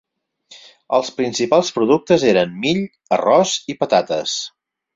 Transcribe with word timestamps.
Els 0.97 1.11
principals 1.19 1.69
productes 1.75 2.27
eren 2.31 2.57
mill, 2.65 2.81
arròs 3.19 3.55
i 3.75 3.79
patates. 3.85 4.37